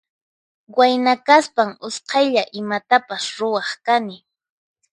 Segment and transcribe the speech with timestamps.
[0.77, 4.15] Wayna kaspan usqaylla imatapas ruwaq kani.